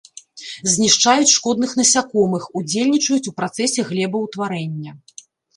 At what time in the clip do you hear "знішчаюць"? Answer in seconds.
0.75-1.33